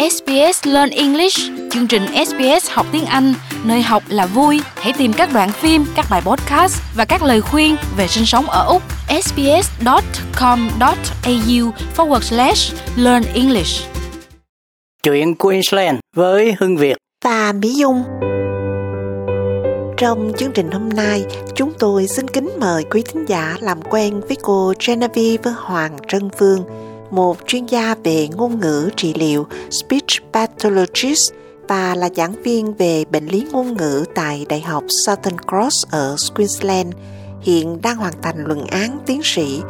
SBS 0.00 0.66
Learn 0.66 0.90
English, 0.90 1.38
chương 1.70 1.86
trình 1.86 2.02
SBS 2.26 2.70
học 2.70 2.86
tiếng 2.92 3.04
Anh, 3.04 3.34
nơi 3.64 3.82
học 3.82 4.02
là 4.08 4.26
vui. 4.26 4.60
Hãy 4.74 4.92
tìm 4.98 5.12
các 5.12 5.30
đoạn 5.34 5.50
phim, 5.52 5.84
các 5.96 6.06
bài 6.10 6.22
podcast 6.24 6.82
và 6.96 7.04
các 7.04 7.22
lời 7.22 7.40
khuyên 7.40 7.76
về 7.96 8.08
sinh 8.08 8.26
sống 8.26 8.46
ở 8.46 8.66
Úc. 8.66 8.82
sbs.com.au 9.22 9.70
forward 11.96 12.20
slash 12.20 12.74
learn 12.96 13.24
English. 13.34 13.86
Chuyện 15.02 15.34
Queensland 15.34 15.98
với 16.16 16.54
Hưng 16.58 16.76
Việt 16.76 16.96
và 17.24 17.52
Mỹ 17.52 17.74
Dung. 17.74 18.02
Trong 19.96 20.32
chương 20.38 20.52
trình 20.52 20.70
hôm 20.70 20.88
nay, 20.88 21.24
chúng 21.54 21.72
tôi 21.78 22.06
xin 22.06 22.28
kính 22.28 22.50
mời 22.60 22.84
quý 22.90 23.02
thính 23.12 23.24
giả 23.24 23.56
làm 23.60 23.82
quen 23.82 24.20
với 24.20 24.36
cô 24.42 24.72
Genevieve 24.86 25.50
Hoàng 25.56 25.96
Trân 26.08 26.30
Phương, 26.38 26.64
một 27.10 27.36
chuyên 27.46 27.66
gia 27.66 27.94
về 28.04 28.28
ngôn 28.36 28.60
ngữ 28.60 28.90
trị 28.96 29.14
liệu 29.14 29.46
speech 29.70 30.32
pathologist 30.32 31.32
và 31.68 31.94
là 31.94 32.08
giảng 32.16 32.32
viên 32.42 32.74
về 32.74 33.04
bệnh 33.10 33.26
lý 33.26 33.46
ngôn 33.52 33.76
ngữ 33.76 34.04
tại 34.14 34.46
Đại 34.48 34.60
học 34.60 34.84
Southern 34.88 35.36
Cross 35.48 35.86
ở 35.90 36.16
Queensland, 36.36 36.92
hiện 37.40 37.78
đang 37.82 37.96
hoàn 37.96 38.12
thành 38.22 38.44
luận 38.44 38.66
án 38.66 38.98
tiến 39.06 39.20
sĩ. 39.24 39.60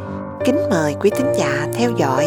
Kính 0.45 0.57
mời 0.69 0.95
quý 1.01 1.09
thính 1.09 1.33
giả 1.37 1.67
theo 1.73 1.91
dõi. 1.97 2.25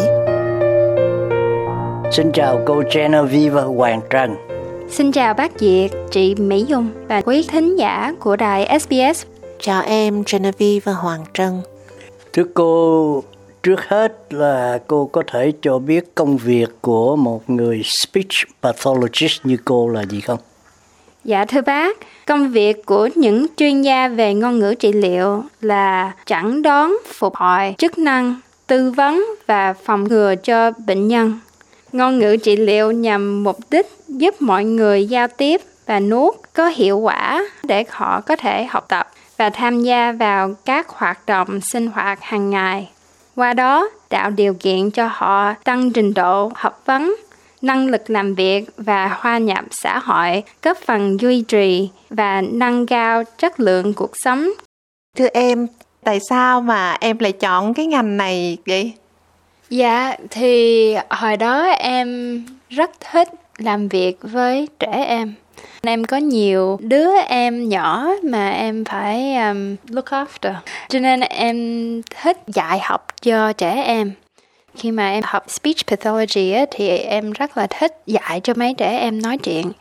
Xin 2.12 2.32
chào 2.32 2.60
cô 2.66 2.82
Genevieve 2.94 3.62
Hoàng 3.62 4.00
Trân. 4.10 4.36
Xin 4.90 5.12
chào 5.12 5.34
bác 5.34 5.52
Diệt, 5.58 5.90
chị 6.10 6.34
Mỹ 6.34 6.64
Dung 6.68 6.88
và 7.08 7.20
quý 7.20 7.46
thính 7.48 7.76
giả 7.76 8.14
của 8.20 8.36
đài 8.36 8.78
SBS. 8.80 9.24
Chào 9.60 9.82
em 9.82 10.22
Genevieve 10.32 10.92
Hoàng 10.92 11.24
Trân. 11.34 11.60
Thưa 12.32 12.44
cô, 12.54 13.22
trước 13.64 13.88
hết 13.88 14.12
là 14.30 14.78
cô 14.86 15.06
có 15.12 15.22
thể 15.32 15.52
cho 15.62 15.78
biết 15.78 16.14
công 16.14 16.36
việc 16.36 16.68
của 16.80 17.16
một 17.16 17.50
người 17.50 17.82
speech 17.84 18.32
pathologist 18.62 19.40
như 19.44 19.56
cô 19.64 19.88
là 19.88 20.02
gì 20.02 20.20
không? 20.20 20.38
Dạ 21.24 21.44
thưa 21.44 21.60
bác, 21.60 21.96
công 22.26 22.48
việc 22.48 22.86
của 22.86 23.08
những 23.14 23.46
chuyên 23.56 23.82
gia 23.82 24.08
về 24.08 24.34
ngôn 24.34 24.58
ngữ 24.58 24.74
trị 24.74 24.92
liệu 24.92 25.42
là 25.60 26.12
chẩn 26.26 26.62
đoán, 26.62 26.98
phục 27.14 27.36
hồi, 27.36 27.74
chức 27.78 27.98
năng, 27.98 28.40
tư 28.66 28.90
vấn 28.90 29.26
và 29.46 29.72
phòng 29.72 30.04
ngừa 30.04 30.34
cho 30.34 30.70
bệnh 30.86 31.08
nhân. 31.08 31.38
Ngôn 31.92 32.18
ngữ 32.18 32.36
trị 32.36 32.56
liệu 32.56 32.92
nhằm 32.92 33.44
mục 33.44 33.58
đích 33.70 33.86
giúp 34.08 34.42
mọi 34.42 34.64
người 34.64 35.06
giao 35.06 35.28
tiếp 35.28 35.60
và 35.86 36.00
nuốt 36.00 36.34
có 36.52 36.66
hiệu 36.66 36.98
quả 36.98 37.44
để 37.62 37.84
họ 37.88 38.20
có 38.20 38.36
thể 38.36 38.64
học 38.64 38.84
tập 38.88 39.08
và 39.36 39.50
tham 39.50 39.82
gia 39.82 40.12
vào 40.12 40.54
các 40.64 40.88
hoạt 40.88 41.26
động 41.26 41.60
sinh 41.60 41.86
hoạt 41.86 42.22
hàng 42.22 42.50
ngày. 42.50 42.90
Qua 43.36 43.52
đó, 43.52 43.88
tạo 44.08 44.30
điều 44.30 44.54
kiện 44.54 44.90
cho 44.90 45.08
họ 45.12 45.52
tăng 45.64 45.92
trình 45.92 46.14
độ 46.14 46.50
học 46.54 46.82
vấn, 46.86 47.14
năng 47.62 47.86
lực 47.86 48.10
làm 48.10 48.34
việc 48.34 48.64
và 48.76 49.08
hòa 49.08 49.38
nhập 49.38 49.64
xã 49.70 49.98
hội, 49.98 50.42
góp 50.62 50.76
phần 50.76 51.20
duy 51.20 51.42
trì 51.42 51.88
và 52.10 52.40
nâng 52.40 52.86
cao 52.86 53.24
chất 53.38 53.60
lượng 53.60 53.94
cuộc 53.94 54.10
sống. 54.14 54.50
Thưa 55.16 55.28
em, 55.34 55.66
tại 56.04 56.18
sao 56.30 56.60
mà 56.60 56.96
em 57.00 57.18
lại 57.18 57.32
chọn 57.32 57.74
cái 57.74 57.86
ngành 57.86 58.16
này 58.16 58.58
vậy? 58.66 58.92
Dạ, 59.70 60.16
thì 60.30 60.94
hồi 61.10 61.36
đó 61.36 61.62
em 61.78 62.40
rất 62.68 62.90
thích 63.12 63.28
làm 63.58 63.88
việc 63.88 64.18
với 64.22 64.68
trẻ 64.78 65.04
em. 65.06 65.34
Em 65.82 66.04
có 66.04 66.16
nhiều 66.16 66.78
đứa 66.80 67.10
em 67.28 67.68
nhỏ 67.68 68.08
mà 68.22 68.50
em 68.50 68.84
phải 68.84 69.36
um, 69.36 69.76
look 69.88 70.06
after. 70.06 70.54
Cho 70.88 70.98
nên 70.98 71.20
em 71.20 72.02
thích 72.22 72.38
dạy 72.46 72.78
học 72.82 73.06
cho 73.22 73.52
trẻ 73.52 73.82
em. 73.82 74.12
Khi 74.76 74.90
mà 74.90 75.10
em 75.10 75.22
học 75.26 75.44
speech 75.50 75.86
pathology 75.86 76.52
á, 76.52 76.64
thì 76.70 76.88
em 76.88 77.32
rất 77.32 77.56
là 77.56 77.66
thích 77.66 78.02
dạy 78.06 78.40
cho 78.40 78.54
mấy 78.56 78.74
trẻ 78.74 78.98
em 78.98 79.22
nói 79.22 79.38
chuyện. 79.38 79.72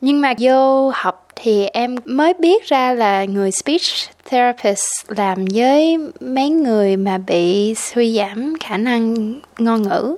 Nhưng 0.00 0.20
mà 0.20 0.34
vô 0.38 0.90
học 0.94 1.28
thì 1.36 1.66
em 1.66 1.96
mới 2.04 2.34
biết 2.34 2.64
ra 2.64 2.94
là 2.94 3.24
người 3.24 3.50
speech 3.50 3.82
therapist 4.30 4.84
làm 5.08 5.44
với 5.54 5.98
mấy 6.20 6.50
người 6.50 6.96
mà 6.96 7.18
bị 7.18 7.74
suy 7.74 8.16
giảm 8.16 8.54
khả 8.60 8.76
năng 8.76 9.34
ngôn 9.58 9.82
ngữ 9.82 10.16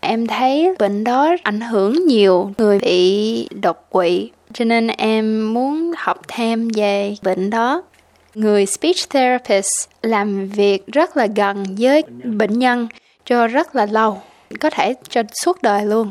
em 0.00 0.26
thấy 0.26 0.74
bệnh 0.78 1.04
đó 1.04 1.36
ảnh 1.42 1.60
hưởng 1.60 2.06
nhiều 2.06 2.50
người 2.58 2.78
bị 2.78 3.48
đột 3.62 3.86
quỵ, 3.90 4.30
cho 4.52 4.64
nên 4.64 4.86
em 4.86 5.54
muốn 5.54 5.92
học 5.96 6.20
thêm 6.28 6.68
về 6.68 7.14
bệnh 7.22 7.50
đó. 7.50 7.82
Người 8.34 8.66
speech 8.66 9.10
therapist 9.10 9.88
làm 10.02 10.48
việc 10.48 10.86
rất 10.86 11.16
là 11.16 11.26
gần 11.36 11.64
với 11.78 12.02
bệnh 12.24 12.58
nhân, 12.58 12.88
cho 13.24 13.46
rất 13.46 13.76
là 13.76 13.86
lâu, 13.86 14.20
có 14.60 14.70
thể 14.70 14.94
cho 15.08 15.22
suốt 15.44 15.62
đời 15.62 15.86
luôn. 15.86 16.10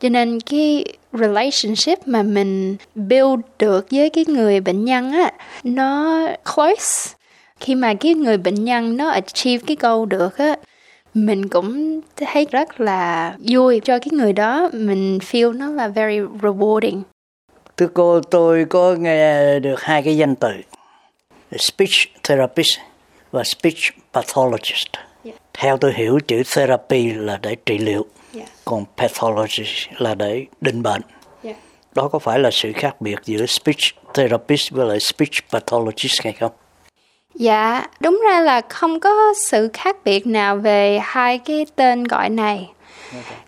Cho 0.00 0.08
nên 0.08 0.40
cái 0.40 0.84
relationship 1.12 1.98
mà 2.06 2.22
mình 2.22 2.76
build 2.94 3.40
được 3.58 3.86
với 3.90 4.10
cái 4.10 4.24
người 4.28 4.60
bệnh 4.60 4.84
nhân 4.84 5.12
á, 5.12 5.32
nó 5.64 6.18
close. 6.54 7.14
Khi 7.60 7.74
mà 7.74 7.94
cái 7.94 8.14
người 8.14 8.36
bệnh 8.36 8.64
nhân 8.64 8.96
nó 8.96 9.08
achieve 9.10 9.64
cái 9.66 9.76
goal 9.80 10.08
được 10.08 10.38
á 10.38 10.56
mình 11.14 11.48
cũng 11.48 12.00
thấy 12.16 12.46
rất 12.50 12.80
là 12.80 13.34
vui 13.48 13.80
cho 13.80 13.98
cái 13.98 14.08
người 14.12 14.32
đó 14.32 14.70
mình 14.72 15.18
feel 15.18 15.58
nó 15.58 15.70
là 15.70 15.88
very 15.88 16.20
rewarding 16.20 17.02
thưa 17.76 17.88
cô 17.94 18.20
tôi 18.20 18.64
có 18.64 18.94
nghe 18.94 19.58
được 19.58 19.80
hai 19.80 20.02
cái 20.02 20.16
danh 20.16 20.34
từ 20.34 20.48
speech 21.58 22.22
therapist 22.22 22.78
và 23.30 23.44
speech 23.44 23.78
pathologist 24.12 24.86
yeah. 25.24 25.38
theo 25.52 25.76
tôi 25.76 25.92
hiểu 25.94 26.18
chữ 26.26 26.42
therapy 26.56 27.12
là 27.12 27.38
để 27.42 27.56
trị 27.66 27.78
liệu 27.78 28.06
yeah. 28.34 28.48
còn 28.64 28.84
pathology 28.96 29.64
là 29.98 30.14
để 30.14 30.46
định 30.60 30.82
bệnh 30.82 31.02
yeah. 31.42 31.56
đó 31.94 32.08
có 32.08 32.18
phải 32.18 32.38
là 32.38 32.50
sự 32.50 32.72
khác 32.72 33.00
biệt 33.00 33.18
giữa 33.24 33.46
speech 33.46 34.14
therapist 34.14 34.70
với 34.70 34.86
lại 34.86 35.00
speech 35.00 35.32
pathologist 35.52 36.22
hay 36.24 36.32
không 36.32 36.52
Dạ, 37.34 37.86
đúng 38.00 38.22
ra 38.28 38.40
là 38.40 38.60
không 38.68 39.00
có 39.00 39.34
sự 39.36 39.68
khác 39.72 39.96
biệt 40.04 40.26
nào 40.26 40.56
về 40.56 40.98
hai 41.02 41.38
cái 41.38 41.66
tên 41.76 42.04
gọi 42.04 42.28
này. 42.28 42.70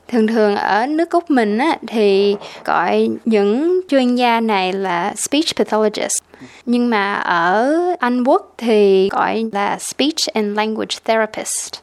Thường 0.08 0.26
thường 0.26 0.56
ở 0.56 0.86
nước 0.86 1.10
Úc 1.10 1.30
mình 1.30 1.58
á, 1.58 1.78
thì 1.86 2.36
gọi 2.64 3.08
những 3.24 3.80
chuyên 3.88 4.14
gia 4.16 4.40
này 4.40 4.72
là 4.72 5.14
speech 5.16 5.56
pathologist. 5.56 6.22
Nhưng 6.66 6.90
mà 6.90 7.14
ở 7.14 7.76
Anh 7.98 8.24
Quốc 8.24 8.54
thì 8.58 9.08
gọi 9.08 9.44
là 9.52 9.78
speech 9.78 10.34
and 10.34 10.56
language 10.56 10.96
therapist. 11.04 11.74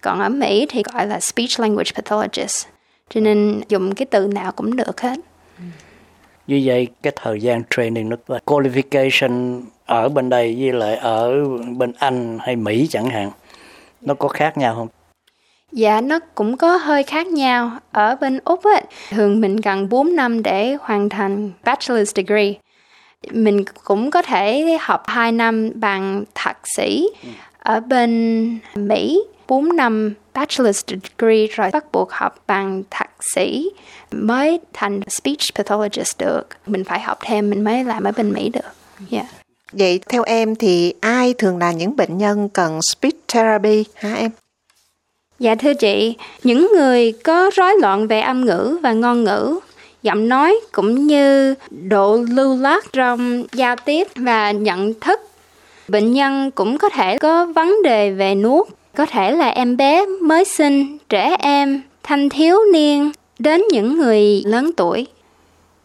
Còn 0.00 0.20
ở 0.20 0.28
Mỹ 0.28 0.66
thì 0.70 0.82
gọi 0.92 1.06
là 1.06 1.20
speech 1.20 1.60
language 1.60 1.90
pathologist. 1.94 2.66
Cho 3.10 3.20
nên 3.20 3.60
dùng 3.68 3.94
cái 3.94 4.06
từ 4.06 4.26
nào 4.26 4.52
cũng 4.52 4.76
được 4.76 5.00
hết. 5.00 5.18
Như 6.46 6.62
vậy 6.64 6.88
cái 7.02 7.12
thời 7.22 7.40
gian 7.40 7.62
training 7.70 8.08
nó 8.08 8.16
qualification 8.46 9.62
ở 9.90 10.08
bên 10.08 10.28
đây 10.28 10.56
với 10.60 10.72
lại 10.72 10.96
ở 10.96 11.44
bên 11.76 11.92
Anh 11.98 12.38
hay 12.40 12.56
Mỹ 12.56 12.86
chẳng 12.90 13.10
hạn, 13.10 13.30
nó 14.00 14.14
có 14.14 14.28
khác 14.28 14.58
nhau 14.58 14.74
không? 14.74 14.88
Dạ 15.72 16.00
nó 16.00 16.18
cũng 16.34 16.56
có 16.56 16.76
hơi 16.76 17.02
khác 17.02 17.26
nhau. 17.26 17.70
Ở 17.92 18.16
bên 18.20 18.38
Úc 18.44 18.64
ấy 18.64 18.82
thường 19.10 19.40
mình 19.40 19.60
cần 19.60 19.88
4 19.88 20.16
năm 20.16 20.42
để 20.42 20.76
hoàn 20.80 21.08
thành 21.08 21.52
bachelor's 21.64 22.04
degree. 22.04 22.52
Mình 23.30 23.64
cũng 23.84 24.10
có 24.10 24.22
thể 24.22 24.78
học 24.80 25.02
2 25.06 25.32
năm 25.32 25.70
bằng 25.74 26.24
thạc 26.34 26.58
sĩ. 26.76 27.08
Ở 27.58 27.80
bên 27.80 28.58
Mỹ 28.74 29.22
4 29.48 29.76
năm 29.76 30.14
bachelor's 30.34 30.82
degree 30.86 31.46
rồi 31.46 31.70
bắt 31.72 31.92
buộc 31.92 32.12
học 32.12 32.34
bằng 32.46 32.82
thạc 32.90 33.10
sĩ 33.34 33.70
mới 34.12 34.60
thành 34.72 35.00
speech 35.08 35.54
pathologist 35.54 36.18
được. 36.18 36.48
Mình 36.66 36.84
phải 36.84 37.00
học 37.00 37.18
thêm, 37.20 37.50
mình 37.50 37.64
mới 37.64 37.84
làm 37.84 38.04
ở 38.04 38.12
bên 38.16 38.32
Mỹ 38.32 38.48
được. 38.48 38.70
Yeah. 39.10 39.26
Vậy 39.72 40.00
theo 40.08 40.22
em 40.22 40.54
thì 40.54 40.94
ai 41.00 41.34
thường 41.34 41.58
là 41.58 41.72
những 41.72 41.96
bệnh 41.96 42.18
nhân 42.18 42.48
cần 42.48 42.80
speech 42.92 43.14
therapy 43.28 43.84
hả 43.94 44.14
em? 44.14 44.30
Dạ 45.38 45.54
thưa 45.54 45.74
chị, 45.74 46.14
những 46.44 46.68
người 46.72 47.12
có 47.12 47.50
rối 47.54 47.72
loạn 47.80 48.06
về 48.06 48.20
âm 48.20 48.44
ngữ 48.44 48.78
và 48.82 48.92
ngôn 48.92 49.24
ngữ, 49.24 49.58
giọng 50.02 50.28
nói 50.28 50.60
cũng 50.72 51.06
như 51.06 51.54
độ 51.70 52.24
lưu 52.30 52.56
loát 52.56 52.84
trong 52.92 53.44
giao 53.52 53.76
tiếp 53.76 54.08
và 54.16 54.50
nhận 54.50 54.94
thức. 54.94 55.20
Bệnh 55.88 56.12
nhân 56.12 56.50
cũng 56.50 56.78
có 56.78 56.88
thể 56.88 57.18
có 57.18 57.46
vấn 57.46 57.82
đề 57.82 58.10
về 58.10 58.34
nuốt, 58.34 58.68
có 58.96 59.06
thể 59.06 59.32
là 59.32 59.48
em 59.48 59.76
bé 59.76 60.06
mới 60.06 60.44
sinh, 60.44 60.98
trẻ 61.08 61.36
em, 61.40 61.82
thanh 62.02 62.28
thiếu 62.28 62.56
niên 62.72 63.12
đến 63.38 63.62
những 63.72 63.96
người 63.96 64.42
lớn 64.44 64.70
tuổi 64.76 65.06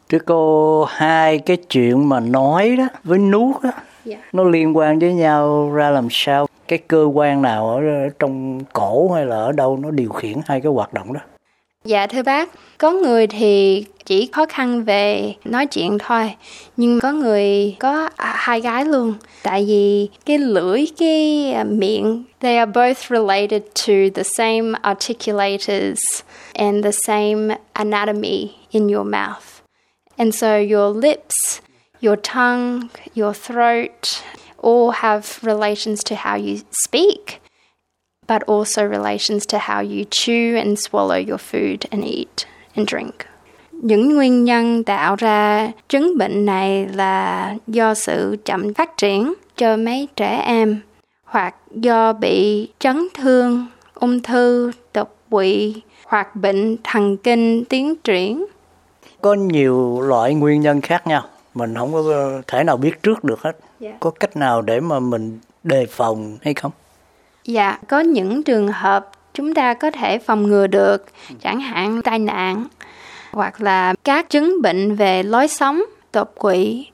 Thưa 0.09 0.19
cô, 0.25 0.83
hai 0.83 1.39
cái 1.39 1.57
chuyện 1.57 2.09
mà 2.09 2.19
nói 2.19 2.75
đó 2.77 2.87
với 3.03 3.19
nuốt 3.19 3.63
đó, 3.63 3.69
yeah. 3.69 3.83
Dạ. 4.05 4.17
nó 4.33 4.43
liên 4.43 4.77
quan 4.77 4.99
với 4.99 5.13
nhau 5.13 5.71
ra 5.73 5.89
làm 5.89 6.07
sao? 6.11 6.47
Cái 6.67 6.79
cơ 6.87 7.03
quan 7.13 7.41
nào 7.41 7.69
ở 7.69 7.81
trong 8.19 8.59
cổ 8.73 9.11
hay 9.11 9.25
là 9.25 9.35
ở 9.35 9.51
đâu 9.51 9.77
nó 9.77 9.91
điều 9.91 10.09
khiển 10.09 10.33
hai 10.45 10.61
cái 10.61 10.71
hoạt 10.71 10.93
động 10.93 11.13
đó? 11.13 11.19
Dạ 11.85 12.07
thưa 12.07 12.23
bác, 12.23 12.49
có 12.77 12.91
người 12.91 13.27
thì 13.27 13.85
chỉ 14.05 14.29
khó 14.31 14.45
khăn 14.45 14.83
về 14.83 15.33
nói 15.45 15.65
chuyện 15.65 15.97
thôi, 15.99 16.33
nhưng 16.77 16.99
có 16.99 17.11
người 17.11 17.75
có 17.79 18.09
hai 18.17 18.61
gái 18.61 18.85
luôn. 18.85 19.13
Tại 19.43 19.65
vì 19.67 20.09
cái 20.25 20.37
lưỡi, 20.37 20.85
cái 20.97 21.51
à, 21.51 21.63
miệng, 21.63 22.23
they 22.39 22.57
are 22.57 22.71
both 22.71 23.09
related 23.09 23.61
to 23.87 23.93
the 24.15 24.23
same 24.23 24.79
articulators 24.81 25.99
and 26.53 26.83
the 26.83 26.91
same 26.91 27.55
anatomy 27.73 28.51
in 28.71 28.87
your 28.87 29.07
mouth. 29.07 29.54
And 30.17 30.33
so 30.33 30.57
your 30.57 30.89
lips, 30.89 31.61
your 31.99 32.15
tongue, 32.17 32.89
your 33.13 33.33
throat 33.33 34.23
all 34.57 34.91
have 34.91 35.39
relations 35.43 36.03
to 36.05 36.15
how 36.15 36.35
you 36.35 36.61
speak. 36.69 37.41
but 38.27 38.43
also 38.43 38.83
relations 38.83 39.45
to 39.45 39.57
how 39.59 39.81
you 39.81 40.05
chew 40.09 40.55
and 40.57 40.79
swallow 40.79 41.17
your 41.17 41.37
food 41.37 41.85
and 41.91 42.03
eat 42.03 42.45
and 42.75 42.87
drink. 42.87 43.13
Những 43.71 44.15
nguyên 44.15 44.43
nhân 44.43 44.83
tạo 44.83 45.15
ra 45.15 45.71
chứng 45.89 46.17
bệnh 46.17 46.45
này 46.45 46.87
là 46.93 47.55
do 47.67 47.93
sự 47.93 48.37
chậm 48.45 48.73
phát 48.73 48.97
triển 48.97 49.33
cho 49.57 49.77
mấy 49.77 50.07
trẻ 50.15 50.41
em 50.45 50.81
hoặc 51.23 51.55
do 51.71 52.13
bị 52.13 52.67
chấn 52.79 53.07
thương, 53.13 53.65
ung 53.93 54.19
thư, 54.19 54.71
đột 54.93 55.15
quỵ 55.29 55.81
hoặc 56.05 56.35
bệnh 56.35 56.77
thần 56.83 57.17
kinh 57.17 57.65
tiến 57.65 57.95
triển. 57.95 58.45
Có 59.25 59.33
nhiều 59.33 60.01
loại 60.01 60.33
nguyên 60.33 60.61
nhân 60.61 60.81
khác 60.81 61.07
nhau, 61.07 61.23
mình 61.53 61.75
không 61.75 61.93
có 61.93 62.31
thể 62.47 62.63
nào 62.63 62.77
biết 62.77 63.03
trước 63.03 63.23
được 63.23 63.41
hết. 63.41 63.57
Yeah. 63.81 63.95
Có 63.99 64.09
cách 64.09 64.37
nào 64.37 64.61
để 64.61 64.79
mà 64.79 64.99
mình 64.99 65.39
đề 65.63 65.85
phòng 65.85 66.37
hay 66.41 66.53
không? 66.53 66.71
Dạ, 67.45 67.79
có 67.87 67.99
những 67.99 68.43
trường 68.43 68.67
hợp 68.67 69.11
chúng 69.33 69.53
ta 69.53 69.73
có 69.73 69.91
thể 69.91 70.17
phòng 70.17 70.47
ngừa 70.47 70.67
được, 70.67 71.05
chẳng 71.41 71.59
hạn 71.59 72.01
tai 72.01 72.19
nạn 72.19 72.65
hoặc 73.31 73.61
là 73.61 73.93
các 74.03 74.29
chứng 74.29 74.61
bệnh 74.61 74.95
về 74.95 75.23
lối 75.23 75.47
sống, 75.47 75.81
đột 76.13 76.35
quỵ. 76.35 76.87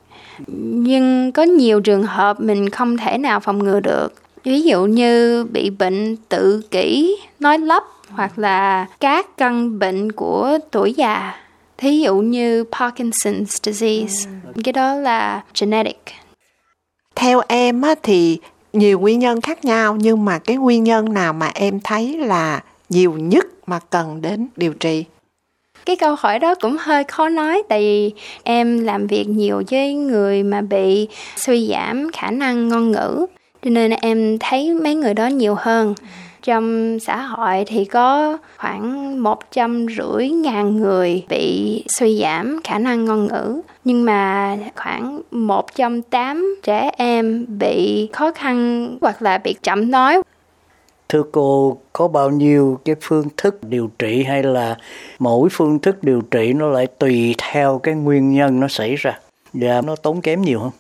Nhưng 0.57 1.31
có 1.31 1.43
nhiều 1.43 1.81
trường 1.81 2.03
hợp 2.03 2.39
mình 2.39 2.69
không 2.69 2.97
thể 2.97 3.17
nào 3.17 3.39
phòng 3.39 3.59
ngừa 3.63 3.79
được. 3.79 4.13
Ví 4.43 4.61
dụ 4.61 4.85
như 4.85 5.43
bị 5.45 5.69
bệnh 5.69 6.15
tự 6.29 6.61
kỷ, 6.71 7.17
nói 7.39 7.59
lắp 7.59 7.83
hoặc 8.09 8.39
là 8.39 8.85
các 8.99 9.37
căn 9.37 9.79
bệnh 9.79 10.11
của 10.11 10.57
tuổi 10.71 10.93
già. 10.93 11.33
Thí 11.81 11.99
dụ 11.99 12.15
như 12.15 12.63
Parkinson's 12.71 13.45
disease, 13.63 14.29
cái 14.63 14.73
đó 14.73 14.95
là 14.95 15.43
genetic. 15.61 16.01
Theo 17.15 17.41
em 17.47 17.81
á, 17.81 17.95
thì 18.03 18.39
nhiều 18.73 18.99
nguyên 18.99 19.19
nhân 19.19 19.41
khác 19.41 19.65
nhau 19.65 19.97
nhưng 19.99 20.25
mà 20.25 20.39
cái 20.39 20.57
nguyên 20.57 20.83
nhân 20.83 21.13
nào 21.13 21.33
mà 21.33 21.51
em 21.53 21.79
thấy 21.83 22.17
là 22.17 22.63
nhiều 22.89 23.13
nhất 23.13 23.45
mà 23.65 23.79
cần 23.89 24.21
đến 24.21 24.47
điều 24.55 24.73
trị? 24.73 25.05
Cái 25.85 25.95
câu 25.95 26.15
hỏi 26.19 26.39
đó 26.39 26.55
cũng 26.55 26.77
hơi 26.79 27.03
khó 27.03 27.29
nói 27.29 27.63
tại 27.69 27.79
vì 27.79 28.11
em 28.43 28.83
làm 28.83 29.07
việc 29.07 29.27
nhiều 29.27 29.63
với 29.71 29.93
người 29.93 30.43
mà 30.43 30.61
bị 30.61 31.07
suy 31.35 31.67
giảm 31.67 32.11
khả 32.11 32.31
năng 32.31 32.69
ngôn 32.69 32.91
ngữ. 32.91 33.25
Cho 33.63 33.69
nên 33.69 33.91
em 33.91 34.37
thấy 34.39 34.73
mấy 34.73 34.95
người 34.95 35.13
đó 35.13 35.27
nhiều 35.27 35.55
hơn 35.59 35.93
trong 36.41 36.97
xã 36.99 37.17
hội 37.17 37.63
thì 37.67 37.85
có 37.85 38.37
khoảng 38.57 39.23
một 39.23 39.51
trăm 39.51 39.85
rưỡi 39.97 40.29
ngàn 40.29 40.77
người 40.77 41.25
bị 41.29 41.83
suy 41.87 42.21
giảm 42.21 42.59
khả 42.63 42.79
năng 42.79 43.05
ngôn 43.05 43.27
ngữ. 43.27 43.61
Nhưng 43.83 44.05
mà 44.05 44.57
khoảng 44.75 45.21
một 45.31 45.75
trong 45.75 46.01
tám 46.01 46.55
trẻ 46.63 46.91
em 46.97 47.45
bị 47.59 48.09
khó 48.13 48.31
khăn 48.31 48.87
hoặc 49.01 49.21
là 49.21 49.37
bị 49.37 49.55
chậm 49.63 49.91
nói. 49.91 50.21
Thưa 51.09 51.23
cô, 51.31 51.77
có 51.93 52.07
bao 52.07 52.29
nhiêu 52.29 52.79
cái 52.85 52.95
phương 53.01 53.27
thức 53.37 53.59
điều 53.63 53.89
trị 53.99 54.23
hay 54.23 54.43
là 54.43 54.77
mỗi 55.19 55.49
phương 55.51 55.79
thức 55.79 56.03
điều 56.03 56.21
trị 56.21 56.53
nó 56.53 56.67
lại 56.67 56.87
tùy 56.87 57.35
theo 57.37 57.79
cái 57.83 57.95
nguyên 57.95 58.31
nhân 58.33 58.59
nó 58.59 58.67
xảy 58.67 58.95
ra? 58.95 59.19
Và 59.53 59.81
nó 59.81 59.95
tốn 59.95 60.21
kém 60.21 60.41
nhiều 60.41 60.59
không? 60.59 60.71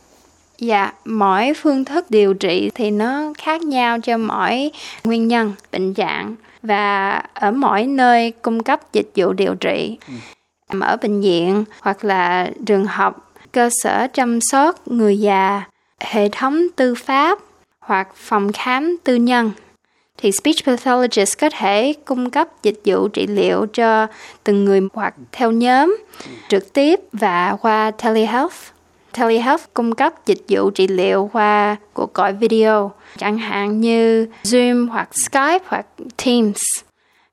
Dạ, 0.61 0.91
mỗi 1.05 1.53
phương 1.53 1.85
thức 1.85 2.05
điều 2.09 2.33
trị 2.33 2.71
thì 2.75 2.91
nó 2.91 3.33
khác 3.37 3.61
nhau 3.61 3.99
cho 3.99 4.17
mỗi 4.17 4.71
nguyên 5.03 5.27
nhân, 5.27 5.53
bệnh 5.71 5.93
trạng 5.93 6.35
và 6.63 7.09
ở 7.33 7.51
mỗi 7.51 7.83
nơi 7.83 8.31
cung 8.31 8.63
cấp 8.63 8.93
dịch 8.93 9.11
vụ 9.15 9.33
điều 9.33 9.55
trị. 9.55 9.97
Ừ. 10.07 10.79
Ở 10.79 10.97
bệnh 11.01 11.21
viện 11.21 11.63
hoặc 11.79 12.05
là 12.05 12.51
trường 12.65 12.85
học, 12.85 13.33
cơ 13.51 13.69
sở 13.83 14.07
chăm 14.13 14.39
sóc 14.41 14.87
người 14.87 15.19
già, 15.19 15.63
hệ 15.99 16.29
thống 16.29 16.67
tư 16.75 16.95
pháp 16.95 17.39
hoặc 17.79 18.07
phòng 18.15 18.51
khám 18.53 18.97
tư 19.03 19.15
nhân 19.15 19.51
thì 20.17 20.31
speech 20.31 20.65
pathologist 20.65 21.39
có 21.39 21.49
thể 21.49 21.93
cung 22.05 22.29
cấp 22.29 22.47
dịch 22.63 22.81
vụ 22.85 23.07
trị 23.07 23.27
liệu 23.27 23.65
cho 23.73 24.07
từng 24.43 24.65
người 24.65 24.81
hoặc 24.93 25.13
theo 25.31 25.51
nhóm 25.51 25.97
trực 26.49 26.73
tiếp 26.73 26.99
và 27.13 27.57
qua 27.61 27.91
telehealth 27.91 28.55
telehealth 29.13 29.63
cung 29.73 29.95
cấp 29.95 30.13
dịch 30.25 30.41
vụ 30.49 30.69
trị 30.69 30.87
liệu 30.87 31.29
qua 31.33 31.75
cuộc 31.93 32.13
gọi 32.13 32.33
video, 32.33 32.91
chẳng 33.17 33.37
hạn 33.37 33.81
như 33.81 34.27
Zoom 34.43 34.89
hoặc 34.89 35.09
Skype 35.13 35.65
hoặc 35.67 35.85
Teams. 36.25 36.61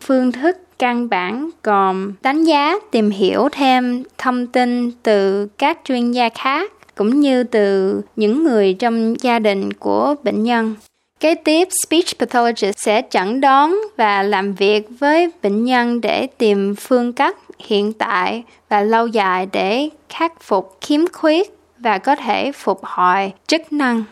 Phương 0.02 0.32
thức 0.32 0.56
căn 0.78 1.08
bản 1.08 1.50
gồm 1.62 2.12
đánh 2.22 2.44
giá, 2.44 2.74
tìm 2.90 3.10
hiểu 3.10 3.48
thêm 3.52 4.02
thông 4.18 4.46
tin 4.46 4.90
từ 5.02 5.46
các 5.58 5.78
chuyên 5.84 6.12
gia 6.12 6.28
khác 6.28 6.72
cũng 6.94 7.20
như 7.20 7.44
từ 7.44 8.00
những 8.16 8.44
người 8.44 8.74
trong 8.74 9.14
gia 9.20 9.38
đình 9.38 9.72
của 9.72 10.14
bệnh 10.22 10.42
nhân. 10.42 10.74
Kế 11.20 11.34
tiếp, 11.34 11.68
speech 11.86 12.18
pathologist 12.18 12.78
sẽ 12.78 13.02
chẩn 13.10 13.40
đoán 13.40 13.80
và 13.96 14.22
làm 14.22 14.54
việc 14.54 14.88
với 15.00 15.30
bệnh 15.42 15.64
nhân 15.64 16.00
để 16.00 16.26
tìm 16.26 16.74
phương 16.74 17.12
cách 17.12 17.36
hiện 17.58 17.92
tại 17.92 18.44
và 18.68 18.80
lâu 18.80 19.06
dài 19.06 19.48
để 19.52 19.88
khắc 20.08 20.42
phục 20.42 20.78
khiếm 20.80 21.00
khuyết 21.12 21.57
và 21.78 21.98
có 21.98 22.16
thể 22.16 22.52
phục 22.52 22.84
hồi 22.84 23.32
chức 23.46 23.72
năng. 23.72 24.04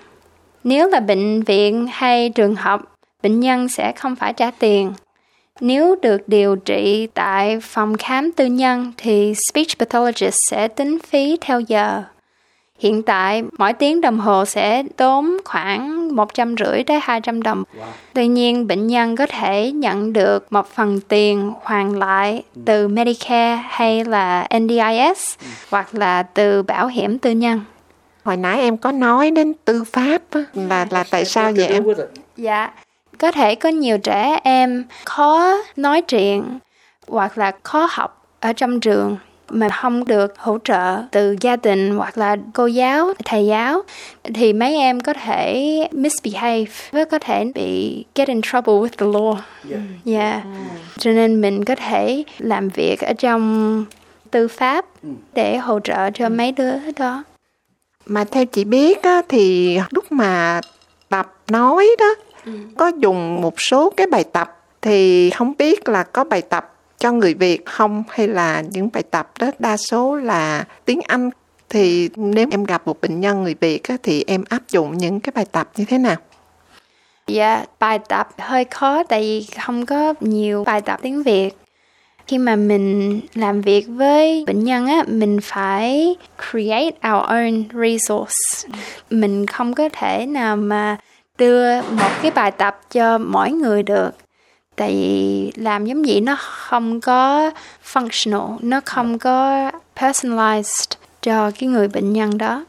Nếu 0.64 0.88
là 0.88 1.00
bệnh 1.00 1.42
viện 1.42 1.86
hay 1.90 2.30
trường 2.30 2.54
học, 2.54 2.94
bệnh 3.22 3.40
nhân 3.40 3.68
sẽ 3.68 3.92
không 3.92 4.16
phải 4.16 4.32
trả 4.32 4.50
tiền. 4.50 4.92
Nếu 5.60 5.96
được 6.02 6.28
điều 6.28 6.56
trị 6.56 7.08
tại 7.14 7.60
phòng 7.60 7.96
khám 7.96 8.32
tư 8.32 8.46
nhân 8.46 8.92
thì 8.96 9.34
speech 9.48 9.78
pathologist 9.78 10.36
sẽ 10.50 10.68
tính 10.68 10.98
phí 10.98 11.38
theo 11.40 11.60
giờ. 11.60 12.02
Hiện 12.78 13.02
tại 13.02 13.42
mỗi 13.58 13.72
tiếng 13.72 14.00
đồng 14.00 14.18
hồ 14.18 14.44
sẽ 14.44 14.82
tốn 14.96 15.36
khoảng 15.44 16.16
một 16.16 16.34
trăm 16.34 16.54
rưỡi 16.56 16.82
tới 16.84 17.00
200 17.02 17.42
đồng. 17.42 17.64
Wow. 17.78 17.82
Tuy 18.12 18.26
nhiên 18.26 18.66
bệnh 18.66 18.86
nhân 18.86 19.16
có 19.16 19.26
thể 19.26 19.72
nhận 19.72 20.12
được 20.12 20.52
một 20.52 20.68
phần 20.74 21.00
tiền 21.00 21.52
hoàn 21.62 21.98
lại 21.98 22.42
từ 22.64 22.88
Medicare 22.88 23.56
hay 23.68 24.04
là 24.04 24.48
NDIS 24.58 25.38
ừ. 25.40 25.46
hoặc 25.70 25.94
là 25.94 26.22
từ 26.22 26.62
bảo 26.62 26.86
hiểm 26.86 27.18
tư 27.18 27.30
nhân. 27.30 27.60
Hồi 28.24 28.36
nãy 28.36 28.60
em 28.60 28.76
có 28.76 28.92
nói 28.92 29.30
đến 29.30 29.52
tư 29.64 29.84
pháp 29.84 30.22
á, 30.30 30.44
là 30.54 30.86
là 30.90 31.04
tại 31.10 31.24
sao 31.24 31.52
vậy 31.56 31.66
em? 31.66 31.84
Dạ, 32.36 32.70
có 33.18 33.32
thể 33.32 33.54
có 33.54 33.68
nhiều 33.68 33.98
trẻ 33.98 34.40
em 34.44 34.84
khó 35.04 35.54
nói 35.76 36.02
chuyện 36.02 36.58
hoặc 37.08 37.38
là 37.38 37.52
khó 37.62 37.88
học 37.90 38.26
ở 38.40 38.52
trong 38.52 38.80
trường 38.80 39.16
mà 39.50 39.68
không 39.68 40.04
được 40.04 40.38
hỗ 40.38 40.58
trợ 40.64 41.02
từ 41.10 41.36
gia 41.40 41.56
đình 41.56 41.96
hoặc 41.96 42.18
là 42.18 42.36
cô 42.52 42.66
giáo, 42.66 43.14
thầy 43.24 43.46
giáo 43.46 43.82
thì 44.34 44.52
mấy 44.52 44.76
em 44.76 45.00
có 45.00 45.12
thể 45.12 45.88
misbehave 45.92 46.64
và 46.92 47.04
có 47.04 47.18
thể 47.18 47.44
bị 47.54 48.04
get 48.14 48.28
in 48.28 48.42
trouble 48.42 48.74
with 48.74 48.88
the 48.98 49.06
law. 49.06 49.36
Yeah. 49.70 49.82
yeah. 50.04 50.44
Mm. 50.44 50.52
Cho 50.98 51.10
nên 51.10 51.40
mình 51.40 51.64
có 51.64 51.74
thể 51.74 52.24
làm 52.38 52.68
việc 52.68 53.00
ở 53.00 53.12
trong 53.12 53.84
tư 54.30 54.48
pháp 54.48 54.84
ừ. 55.02 55.08
để 55.34 55.56
hỗ 55.56 55.80
trợ 55.80 56.10
cho 56.10 56.28
mấy 56.28 56.52
đứa 56.52 56.72
đó. 56.96 57.24
Mà 58.06 58.24
theo 58.24 58.44
chị 58.44 58.64
biết 58.64 59.02
á, 59.02 59.22
thì 59.28 59.78
lúc 59.90 60.12
mà 60.12 60.60
tập 61.08 61.34
nói 61.50 61.88
đó 61.98 62.14
ừ. 62.44 62.52
có 62.76 62.92
dùng 62.98 63.40
một 63.40 63.60
số 63.60 63.90
cái 63.96 64.06
bài 64.06 64.24
tập 64.32 64.56
thì 64.82 65.30
không 65.30 65.54
biết 65.58 65.88
là 65.88 66.02
có 66.02 66.24
bài 66.24 66.42
tập 66.42 66.75
cho 66.98 67.12
người 67.12 67.34
Việt 67.34 67.66
không 67.66 68.04
hay 68.08 68.28
là 68.28 68.62
những 68.70 68.88
bài 68.92 69.02
tập 69.02 69.30
đó 69.38 69.50
đa 69.58 69.76
số 69.76 70.16
là 70.16 70.64
tiếng 70.84 71.00
Anh 71.08 71.30
thì 71.68 72.08
nếu 72.16 72.46
em 72.50 72.64
gặp 72.64 72.86
một 72.86 73.00
bệnh 73.00 73.20
nhân 73.20 73.42
người 73.42 73.54
Việt 73.60 73.88
á, 73.88 73.96
thì 74.02 74.24
em 74.26 74.44
áp 74.48 74.62
dụng 74.68 74.98
những 74.98 75.20
cái 75.20 75.32
bài 75.34 75.46
tập 75.52 75.70
như 75.76 75.84
thế 75.84 75.98
nào? 75.98 76.16
Dạ, 77.26 77.64
bài 77.78 77.98
tập 77.98 78.28
hơi 78.38 78.64
khó 78.64 79.02
tại 79.02 79.20
vì 79.20 79.46
không 79.60 79.86
có 79.86 80.14
nhiều 80.20 80.64
bài 80.64 80.80
tập 80.80 80.98
tiếng 81.02 81.22
Việt. 81.22 81.56
Khi 82.26 82.38
mà 82.38 82.56
mình 82.56 83.20
làm 83.34 83.60
việc 83.60 83.86
với 83.88 84.44
bệnh 84.46 84.64
nhân 84.64 84.86
á, 84.86 85.04
mình 85.06 85.38
phải 85.42 86.16
create 86.50 86.96
our 87.08 87.26
own 87.28 87.64
resource. 87.72 88.68
Mình 89.10 89.46
không 89.46 89.74
có 89.74 89.88
thể 89.92 90.26
nào 90.26 90.56
mà 90.56 90.96
đưa 91.38 91.82
một 91.82 92.10
cái 92.22 92.30
bài 92.30 92.50
tập 92.50 92.80
cho 92.90 93.18
mỗi 93.18 93.50
người 93.50 93.82
được 93.82 94.10
tại 94.76 94.92
vì 94.92 95.52
làm 95.56 95.86
giống 95.86 96.02
vậy 96.02 96.20
nó 96.20 96.36
không 96.38 97.00
có 97.00 97.50
functional 97.92 98.56
nó 98.60 98.80
không 98.84 99.18
có 99.18 99.70
personalized 99.96 100.96
cho 101.22 101.50
cái 101.58 101.68
người 101.68 101.88
bệnh 101.88 102.12
nhân 102.12 102.38
đó. 102.38 102.64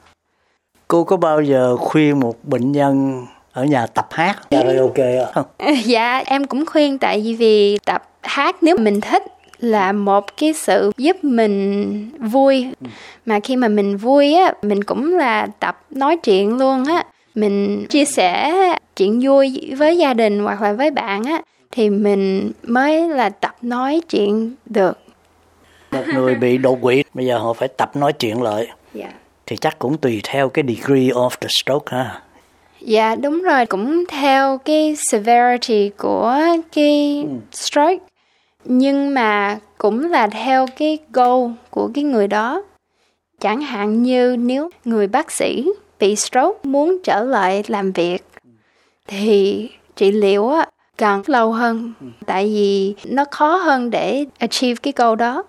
Cô 0.87 1.03
có 1.03 1.17
bao 1.17 1.41
giờ 1.41 1.77
khuyên 1.77 2.19
một 2.19 2.35
bệnh 2.43 2.71
nhân 2.71 3.25
ở 3.51 3.63
nhà 3.63 3.87
tập 3.87 4.07
hát? 4.11 4.37
Karaoke 4.51 5.25
không. 5.33 5.45
Dạ 5.85 6.23
em 6.25 6.47
cũng 6.47 6.65
khuyên 6.65 6.97
tại 6.97 7.35
vì 7.39 7.77
tập 7.85 8.09
hát 8.21 8.55
nếu 8.61 8.77
mình 8.77 9.01
thích 9.01 9.23
là 9.59 9.91
một 9.91 10.37
cái 10.37 10.53
sự 10.53 10.91
giúp 10.97 11.23
mình 11.23 12.09
vui. 12.19 12.67
Mà 13.25 13.39
khi 13.39 13.55
mà 13.55 13.67
mình 13.67 13.97
vui 13.97 14.33
á 14.33 14.53
mình 14.61 14.83
cũng 14.83 15.17
là 15.17 15.47
tập 15.59 15.81
nói 15.89 16.17
chuyện 16.17 16.57
luôn 16.57 16.85
á. 16.85 17.05
Mình 17.35 17.85
chia 17.89 18.05
sẻ 18.05 18.53
chuyện 18.95 19.19
vui 19.23 19.73
với 19.77 19.97
gia 19.97 20.13
đình 20.13 20.39
hoặc 20.39 20.61
là 20.61 20.73
với 20.73 20.91
bạn 20.91 21.23
á 21.23 21.41
thì 21.71 21.89
mình 21.89 22.51
mới 22.63 23.09
là 23.09 23.29
tập 23.29 23.55
nói 23.61 24.01
chuyện 24.09 24.55
được. 24.65 24.97
Một 25.91 26.03
người 26.13 26.35
bị 26.35 26.57
đột 26.57 26.79
quỵ 26.81 27.03
bây 27.13 27.25
giờ 27.25 27.37
họ 27.37 27.53
phải 27.53 27.67
tập 27.67 27.95
nói 27.95 28.13
chuyện 28.13 28.41
lại. 28.41 28.67
Dạ. 28.93 29.09
Thì 29.45 29.57
chắc 29.57 29.79
cũng 29.79 29.97
tùy 29.97 30.21
theo 30.23 30.49
cái 30.49 30.65
degree 30.67 31.07
of 31.07 31.29
the 31.29 31.47
stroke 31.61 31.97
ha. 31.97 32.21
Dạ 32.81 33.15
đúng 33.15 33.41
rồi 33.41 33.65
cũng 33.65 34.03
theo 34.09 34.57
cái 34.57 34.95
severity 35.11 35.89
của 35.97 36.39
cái 36.71 37.25
stroke. 37.51 38.05
Nhưng 38.65 39.13
mà 39.13 39.59
cũng 39.77 40.11
là 40.11 40.27
theo 40.27 40.65
cái 40.77 40.97
goal 41.13 41.51
của 41.69 41.89
cái 41.93 42.03
người 42.03 42.27
đó. 42.27 42.63
Chẳng 43.39 43.61
hạn 43.61 44.03
như 44.03 44.35
nếu 44.39 44.69
người 44.85 45.07
bác 45.07 45.31
sĩ 45.31 45.69
bị 45.99 46.15
stroke 46.15 46.59
muốn 46.63 46.97
trở 47.03 47.23
lại 47.23 47.63
làm 47.67 47.91
việc 47.91 48.23
thì 49.07 49.69
trị 49.95 50.11
liệu 50.11 50.49
á 50.49 50.65
cần 50.97 51.21
lâu 51.25 51.51
hơn. 51.51 51.93
Tại 52.25 52.45
vì 52.45 52.95
nó 53.05 53.25
khó 53.31 53.55
hơn 53.55 53.89
để 53.89 54.25
achieve 54.39 54.75
cái 54.83 54.93
goal 54.95 55.15
đó. 55.15 55.43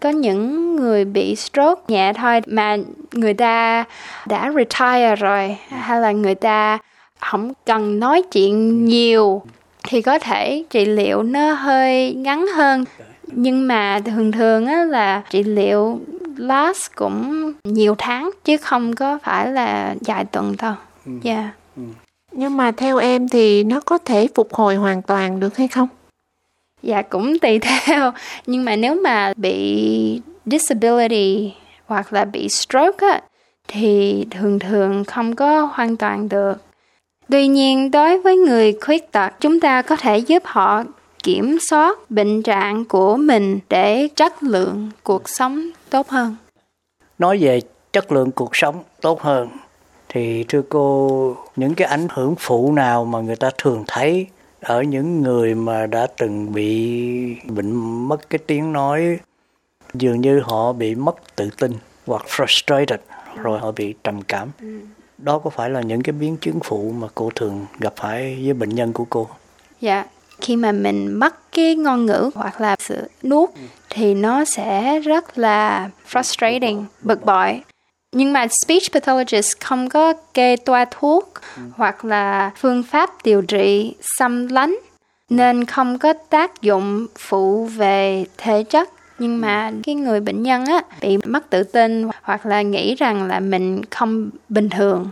Có 0.00 0.10
những 0.10 0.76
người 0.76 1.04
bị 1.04 1.36
stroke 1.36 1.82
nhẹ 1.88 2.12
thôi 2.12 2.40
mà 2.46 2.76
người 3.12 3.34
ta 3.34 3.84
đã 4.26 4.52
retire 4.56 5.16
rồi 5.16 5.56
hay 5.68 6.00
là 6.00 6.12
người 6.12 6.34
ta 6.34 6.78
không 7.20 7.52
cần 7.66 8.00
nói 8.00 8.22
chuyện 8.32 8.84
nhiều 8.84 9.42
thì 9.88 10.02
có 10.02 10.18
thể 10.18 10.64
trị 10.70 10.84
liệu 10.84 11.22
nó 11.22 11.52
hơi 11.52 12.14
ngắn 12.14 12.46
hơn. 12.46 12.84
Nhưng 13.26 13.68
mà 13.68 14.00
thường 14.04 14.32
thường 14.32 14.66
á 14.66 14.84
là 14.84 15.22
trị 15.30 15.42
liệu 15.42 16.00
last 16.36 16.94
cũng 16.94 17.52
nhiều 17.64 17.94
tháng 17.98 18.30
chứ 18.44 18.56
không 18.56 18.94
có 18.94 19.18
phải 19.22 19.52
là 19.52 19.94
vài 20.00 20.24
tuần 20.24 20.54
đâu. 20.58 20.74
Yeah. 21.24 21.44
Nhưng 22.32 22.56
mà 22.56 22.72
theo 22.72 22.98
em 22.98 23.28
thì 23.28 23.64
nó 23.64 23.80
có 23.80 23.98
thể 23.98 24.28
phục 24.34 24.54
hồi 24.54 24.76
hoàn 24.76 25.02
toàn 25.02 25.40
được 25.40 25.56
hay 25.56 25.68
không? 25.68 25.88
Dạ 26.82 27.02
cũng 27.02 27.38
tùy 27.38 27.58
theo 27.62 28.12
nhưng 28.46 28.64
mà 28.64 28.76
nếu 28.76 28.94
mà 28.94 29.32
bị 29.36 30.20
disability 30.46 31.54
hoặc 31.86 32.12
là 32.12 32.24
bị 32.24 32.48
stroke 32.48 33.06
á 33.06 33.22
thì 33.68 34.26
thường 34.30 34.58
thường 34.58 35.04
không 35.04 35.36
có 35.36 35.70
hoàn 35.72 35.96
toàn 35.96 36.28
được. 36.28 36.54
Tuy 37.28 37.46
nhiên 37.46 37.90
đối 37.90 38.18
với 38.18 38.36
người 38.36 38.72
khuyết 38.80 39.12
tật 39.12 39.32
chúng 39.40 39.60
ta 39.60 39.82
có 39.82 39.96
thể 39.96 40.18
giúp 40.18 40.42
họ 40.46 40.82
kiểm 41.22 41.58
soát 41.60 42.10
bệnh 42.10 42.42
trạng 42.42 42.84
của 42.84 43.16
mình 43.16 43.58
để 43.68 44.08
chất 44.16 44.42
lượng 44.42 44.90
cuộc 45.02 45.28
sống 45.28 45.70
tốt 45.90 46.08
hơn. 46.08 46.36
nói 47.18 47.38
về 47.38 47.60
chất 47.92 48.12
lượng 48.12 48.30
cuộc 48.30 48.56
sống 48.56 48.82
tốt 49.00 49.22
hơn 49.22 49.48
thì 50.12 50.44
thưa 50.48 50.62
cô 50.68 51.36
những 51.56 51.74
cái 51.74 51.88
ảnh 51.88 52.06
hưởng 52.10 52.34
phụ 52.38 52.72
nào 52.72 53.04
mà 53.04 53.20
người 53.20 53.36
ta 53.36 53.50
thường 53.58 53.84
thấy 53.86 54.26
ở 54.60 54.82
những 54.82 55.22
người 55.22 55.54
mà 55.54 55.86
đã 55.86 56.06
từng 56.18 56.52
bị 56.52 57.36
bệnh 57.46 57.72
mất 58.08 58.30
cái 58.30 58.38
tiếng 58.46 58.72
nói? 58.72 59.18
Dường 59.94 60.20
như 60.20 60.40
họ 60.40 60.72
bị 60.72 60.94
mất 60.94 61.36
tự 61.36 61.50
tin 61.58 61.72
hoặc 62.06 62.22
frustrated 62.28 62.98
rồi 63.36 63.58
họ 63.58 63.72
bị 63.72 63.94
trầm 64.04 64.22
cảm. 64.22 64.50
Đó 65.18 65.38
có 65.38 65.50
phải 65.50 65.70
là 65.70 65.80
những 65.80 66.02
cái 66.02 66.12
biến 66.12 66.36
chứng 66.36 66.58
phụ 66.64 66.92
mà 66.98 67.08
cô 67.14 67.30
thường 67.34 67.66
gặp 67.80 67.92
phải 67.96 68.38
với 68.44 68.54
bệnh 68.54 68.74
nhân 68.74 68.92
của 68.92 69.04
cô? 69.10 69.28
Dạ, 69.80 70.04
khi 70.40 70.56
mà 70.56 70.72
mình 70.72 71.18
mất 71.18 71.52
cái 71.52 71.74
ngôn 71.74 72.06
ngữ 72.06 72.30
hoặc 72.34 72.60
là 72.60 72.76
sự 72.78 73.08
nuốt 73.22 73.50
thì 73.90 74.14
nó 74.14 74.44
sẽ 74.44 74.98
rất 74.98 75.38
là 75.38 75.90
frustrating, 76.10 76.84
bực 77.02 77.24
bội. 77.24 77.62
Nhưng 78.12 78.32
mà 78.32 78.46
speech 78.62 78.92
pathologist 78.92 79.60
không 79.60 79.88
có 79.88 80.12
kê 80.34 80.56
toa 80.56 80.84
thuốc 80.84 81.32
hoặc 81.76 82.04
là 82.04 82.50
phương 82.56 82.82
pháp 82.82 83.10
điều 83.24 83.42
trị 83.42 83.94
xâm 84.18 84.48
lấn 84.48 84.74
nên 85.28 85.64
không 85.64 85.98
có 85.98 86.12
tác 86.12 86.62
dụng 86.62 87.06
phụ 87.18 87.64
về 87.66 88.24
thể 88.38 88.62
chất. 88.62 88.88
Nhưng 89.18 89.40
mà 89.40 89.72
cái 89.84 89.94
người 89.94 90.20
bệnh 90.20 90.42
nhân 90.42 90.64
á 90.64 90.82
bị 91.00 91.18
mất 91.24 91.50
tự 91.50 91.62
tin 91.62 92.08
hoặc 92.22 92.46
là 92.46 92.62
nghĩ 92.62 92.94
rằng 92.94 93.28
là 93.28 93.40
mình 93.40 93.82
không 93.90 94.30
bình 94.48 94.68
thường 94.68 95.10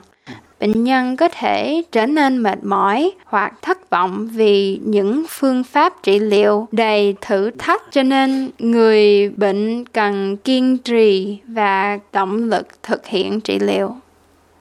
bệnh 0.60 0.84
nhân 0.84 1.16
có 1.16 1.28
thể 1.28 1.82
trở 1.92 2.06
nên 2.06 2.42
mệt 2.42 2.58
mỏi 2.62 3.10
hoặc 3.24 3.52
thất 3.62 3.90
vọng 3.90 4.28
vì 4.32 4.80
những 4.84 5.24
phương 5.28 5.64
pháp 5.64 6.02
trị 6.02 6.18
liệu 6.18 6.68
đầy 6.72 7.14
thử 7.20 7.50
thách. 7.58 7.82
Cho 7.90 8.02
nên, 8.02 8.50
người 8.58 9.28
bệnh 9.28 9.84
cần 9.84 10.36
kiên 10.36 10.78
trì 10.78 11.38
và 11.46 11.98
động 12.12 12.36
lực 12.36 12.82
thực 12.82 13.06
hiện 13.06 13.40
trị 13.40 13.58
liệu. 13.58 13.96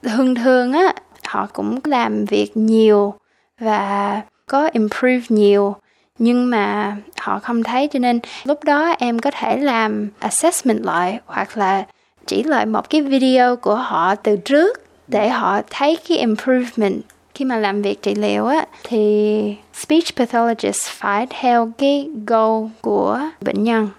Thường 0.03 0.35
thường 0.35 0.73
á, 0.73 0.93
họ 1.27 1.47
cũng 1.53 1.79
làm 1.83 2.25
việc 2.25 2.57
nhiều 2.57 3.13
và 3.59 4.21
có 4.47 4.69
improve 4.73 5.25
nhiều, 5.29 5.75
nhưng 6.17 6.49
mà 6.49 6.95
họ 7.17 7.39
không 7.39 7.63
thấy. 7.63 7.87
Cho 7.87 7.99
nên, 7.99 8.19
lúc 8.43 8.63
đó 8.63 8.95
em 8.99 9.19
có 9.19 9.31
thể 9.31 9.57
làm 9.57 10.09
assessment 10.19 10.83
lại 10.83 11.19
hoặc 11.25 11.57
là 11.57 11.85
chỉ 12.27 12.43
lại 12.43 12.65
một 12.65 12.89
cái 12.89 13.01
video 13.01 13.55
của 13.55 13.75
họ 13.75 14.15
từ 14.15 14.37
trước 14.37 14.88
để 15.09 15.29
họ 15.29 15.61
thấy 15.69 15.97
cái 16.09 16.17
improvement 16.17 17.01
khi 17.35 17.45
mà 17.45 17.57
làm 17.57 17.81
việc 17.81 18.01
trị 18.01 18.15
liệu 18.15 18.45
á, 18.45 18.65
thì 18.83 19.55
speech 19.73 20.15
pathologist 20.15 20.89
phải 20.89 21.27
theo 21.29 21.71
cái 21.77 22.09
goal 22.27 22.65
của 22.81 23.19
bệnh 23.41 23.63
nhân. 23.63 23.89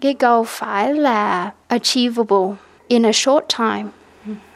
Cái 0.00 0.14
goal 0.18 0.42
phải 0.46 0.94
là 0.94 1.50
achievable 1.68 2.56
in 2.88 3.06
a 3.06 3.12
short 3.12 3.44
time. 3.58 3.84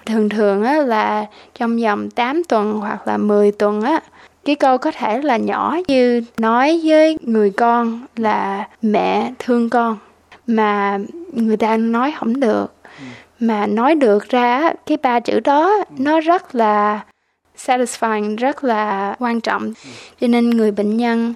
Thường 0.06 0.28
thường 0.28 0.64
á, 0.64 0.82
là 0.82 1.26
trong 1.54 1.76
vòng 1.82 2.10
8 2.10 2.44
tuần 2.44 2.72
hoặc 2.72 3.08
là 3.08 3.16
10 3.16 3.52
tuần 3.52 3.82
á, 3.82 4.00
cái 4.44 4.56
câu 4.56 4.78
có 4.78 4.90
thể 4.90 5.22
là 5.22 5.36
nhỏ 5.36 5.76
như 5.88 6.22
nói 6.38 6.80
với 6.84 7.18
người 7.22 7.50
con 7.50 8.00
là 8.16 8.68
mẹ 8.82 9.32
thương 9.38 9.70
con, 9.70 9.96
mà 10.46 10.98
người 11.32 11.56
ta 11.56 11.76
nói 11.76 12.14
không 12.18 12.40
được 12.40 12.74
mà 13.40 13.66
nói 13.66 13.94
được 13.94 14.28
ra 14.28 14.72
cái 14.86 14.98
ba 15.02 15.20
chữ 15.20 15.40
đó 15.40 15.84
nó 15.98 16.20
rất 16.20 16.54
là 16.54 17.00
satisfying 17.56 18.36
rất 18.36 18.64
là 18.64 19.14
quan 19.18 19.40
trọng. 19.40 19.72
Cho 20.20 20.26
nên 20.26 20.50
người 20.50 20.70
bệnh 20.70 20.96
nhân 20.96 21.34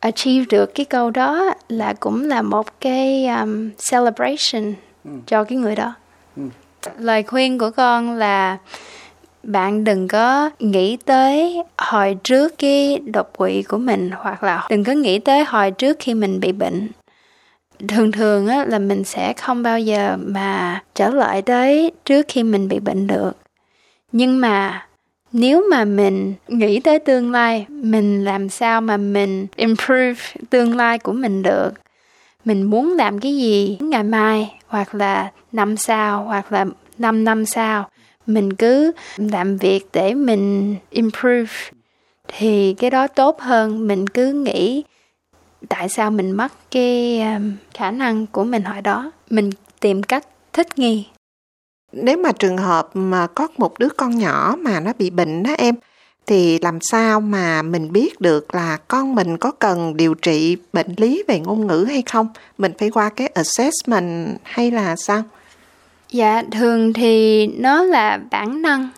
achieve 0.00 0.44
được 0.50 0.74
cái 0.74 0.86
câu 0.86 1.10
đó 1.10 1.54
là 1.68 1.94
cũng 2.00 2.28
là 2.28 2.42
một 2.42 2.80
cái 2.80 3.26
um, 3.26 3.70
celebration 3.90 4.74
cho 5.26 5.44
cái 5.44 5.58
người 5.58 5.76
đó. 5.76 5.94
Lời 6.98 7.22
khuyên 7.22 7.58
của 7.58 7.70
con 7.70 8.12
là 8.12 8.58
bạn 9.42 9.84
đừng 9.84 10.08
có 10.08 10.50
nghĩ 10.58 10.96
tới 10.96 11.62
hồi 11.78 12.16
trước 12.24 12.58
cái 12.58 12.98
đột 12.98 13.32
quỵ 13.36 13.62
của 13.62 13.78
mình 13.78 14.10
hoặc 14.16 14.42
là 14.42 14.66
đừng 14.70 14.84
có 14.84 14.92
nghĩ 14.92 15.18
tới 15.18 15.44
hồi 15.44 15.70
trước 15.70 15.96
khi 16.00 16.14
mình 16.14 16.40
bị 16.40 16.52
bệnh 16.52 16.88
thường 17.88 18.12
thường 18.12 18.46
á, 18.46 18.64
là 18.64 18.78
mình 18.78 19.04
sẽ 19.04 19.32
không 19.32 19.62
bao 19.62 19.80
giờ 19.80 20.16
mà 20.20 20.82
trở 20.94 21.10
lại 21.10 21.42
tới 21.42 21.92
trước 22.04 22.26
khi 22.28 22.42
mình 22.42 22.68
bị 22.68 22.80
bệnh 22.80 23.06
được. 23.06 23.32
Nhưng 24.12 24.40
mà 24.40 24.86
nếu 25.32 25.64
mà 25.70 25.84
mình 25.84 26.34
nghĩ 26.48 26.80
tới 26.80 26.98
tương 26.98 27.32
lai 27.32 27.66
mình 27.68 28.24
làm 28.24 28.48
sao 28.48 28.80
mà 28.80 28.96
mình 28.96 29.46
improve 29.56 30.22
tương 30.50 30.76
lai 30.76 30.98
của 30.98 31.12
mình 31.12 31.42
được? 31.42 31.70
Mình 32.44 32.62
muốn 32.62 32.94
làm 32.96 33.20
cái 33.20 33.36
gì 33.36 33.78
ngày 33.80 34.02
mai 34.02 34.54
hoặc 34.66 34.94
là 34.94 35.30
năm 35.52 35.76
sau 35.76 36.24
hoặc 36.24 36.52
là 36.52 36.66
năm 36.98 37.24
năm 37.24 37.46
sau? 37.46 37.88
Mình 38.26 38.52
cứ 38.52 38.92
làm 39.16 39.56
việc 39.56 39.86
để 39.92 40.14
mình 40.14 40.76
improve. 40.90 41.52
Thì 42.28 42.74
cái 42.74 42.90
đó 42.90 43.06
tốt 43.06 43.40
hơn 43.40 43.88
mình 43.88 44.06
cứ 44.06 44.32
nghĩ 44.32 44.82
tại 45.68 45.88
sao 45.88 46.10
mình 46.10 46.32
mất 46.32 46.52
cái 46.70 47.20
um, 47.20 47.52
khả 47.74 47.90
năng 47.90 48.26
của 48.26 48.44
mình 48.44 48.62
hồi 48.62 48.80
đó 48.82 49.12
mình 49.30 49.50
tìm 49.80 50.02
cách 50.02 50.26
thích 50.52 50.78
nghi 50.78 51.06
Nếu 51.92 52.16
mà 52.16 52.32
trường 52.32 52.56
hợp 52.56 52.88
mà 52.94 53.26
có 53.26 53.48
một 53.56 53.78
đứa 53.78 53.88
con 53.88 54.18
nhỏ 54.18 54.56
mà 54.58 54.80
nó 54.80 54.92
bị 54.98 55.10
bệnh 55.10 55.42
đó 55.42 55.54
em, 55.58 55.74
thì 56.26 56.58
làm 56.58 56.78
sao 56.80 57.20
mà 57.20 57.62
mình 57.62 57.92
biết 57.92 58.20
được 58.20 58.54
là 58.54 58.76
con 58.88 59.14
mình 59.14 59.38
có 59.38 59.50
cần 59.50 59.96
điều 59.96 60.14
trị 60.14 60.56
bệnh 60.72 60.94
lý 60.96 61.22
về 61.28 61.40
ngôn 61.40 61.66
ngữ 61.66 61.86
hay 61.88 62.02
không? 62.02 62.28
Mình 62.58 62.72
phải 62.78 62.90
qua 62.90 63.08
cái 63.08 63.26
assessment 63.26 64.38
hay 64.42 64.70
là 64.70 64.96
sao? 64.96 65.22
dạ 66.12 66.42
thường 66.52 66.92
thì 66.92 67.46
nó 67.46 67.82
là 67.82 68.20
bản 68.30 68.62
năng 68.62 68.88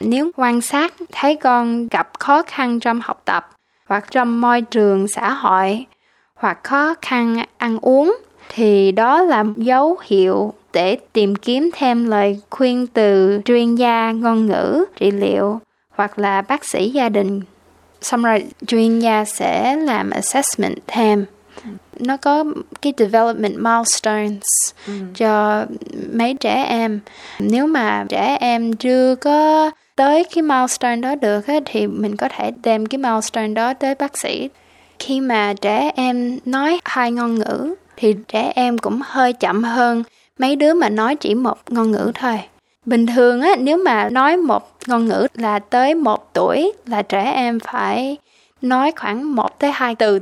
nếu 0.00 0.30
quan 0.36 0.60
sát 0.60 0.94
thấy 1.12 1.36
con 1.36 1.88
gặp 1.88 2.10
khó 2.18 2.42
khăn 2.42 2.80
trong 2.80 3.00
học 3.00 3.22
tập 3.24 3.50
hoặc 3.86 4.04
trong 4.10 4.40
môi 4.40 4.62
trường 4.62 5.08
xã 5.08 5.32
hội 5.32 5.86
hoặc 6.36 6.58
khó 6.64 6.94
khăn 7.02 7.44
ăn 7.56 7.78
uống 7.82 8.16
thì 8.48 8.92
đó 8.92 9.22
là 9.22 9.44
dấu 9.56 9.96
hiệu 10.02 10.52
để 10.72 10.98
tìm 11.12 11.36
kiếm 11.36 11.70
thêm 11.74 12.04
lời 12.04 12.40
khuyên 12.50 12.86
từ 12.86 13.40
chuyên 13.44 13.74
gia 13.74 14.12
ngôn 14.12 14.46
ngữ 14.46 14.84
trị 14.96 15.10
liệu 15.10 15.60
hoặc 15.90 16.18
là 16.18 16.42
bác 16.42 16.64
sĩ 16.64 16.90
gia 16.90 17.08
đình. 17.08 17.40
Xong 18.00 18.22
rồi 18.22 18.44
chuyên 18.66 18.98
gia 18.98 19.24
sẽ 19.24 19.76
làm 19.76 20.10
assessment 20.10 20.76
thêm. 20.86 21.24
Nó 22.00 22.16
có 22.16 22.44
cái 22.82 22.92
development 22.98 23.56
milestones 23.56 24.42
ừ. 24.86 24.92
cho 25.14 25.64
mấy 26.12 26.34
trẻ 26.40 26.64
em. 26.64 27.00
Nếu 27.38 27.66
mà 27.66 28.04
trẻ 28.08 28.36
em 28.40 28.72
chưa 28.72 29.14
có 29.14 29.70
tới 29.96 30.24
cái 30.34 30.42
milestone 30.42 30.96
đó 30.96 31.14
được 31.14 31.44
thì 31.64 31.86
mình 31.86 32.16
có 32.16 32.28
thể 32.28 32.50
đem 32.62 32.86
cái 32.86 32.98
milestone 32.98 33.48
đó 33.48 33.74
tới 33.74 33.94
bác 33.94 34.18
sĩ 34.18 34.48
khi 35.06 35.20
mà 35.20 35.54
trẻ 35.60 35.92
em 35.96 36.38
nói 36.44 36.80
hai 36.84 37.12
ngôn 37.12 37.34
ngữ 37.34 37.74
thì 37.96 38.14
trẻ 38.28 38.52
em 38.54 38.78
cũng 38.78 39.00
hơi 39.04 39.32
chậm 39.32 39.64
hơn. 39.64 40.02
Mấy 40.38 40.56
đứa 40.56 40.74
mà 40.74 40.88
nói 40.88 41.16
chỉ 41.16 41.34
một 41.34 41.58
ngôn 41.70 41.90
ngữ 41.90 42.12
thôi. 42.14 42.40
Bình 42.84 43.06
thường 43.06 43.40
á 43.40 43.50
nếu 43.58 43.76
mà 43.76 44.08
nói 44.08 44.36
một 44.36 44.72
ngôn 44.86 45.06
ngữ 45.06 45.26
là 45.34 45.58
tới 45.58 45.94
một 45.94 46.32
tuổi 46.32 46.72
là 46.86 47.02
trẻ 47.02 47.32
em 47.32 47.60
phải 47.60 48.16
nói 48.62 48.92
khoảng 48.96 49.34
một 49.34 49.58
tới 49.58 49.70
hai 49.72 49.94
từ 49.94 50.20